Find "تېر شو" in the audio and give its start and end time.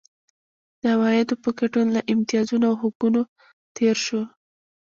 3.75-4.21